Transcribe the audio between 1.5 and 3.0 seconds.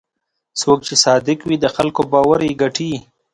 د خلکو باور یې ګټي.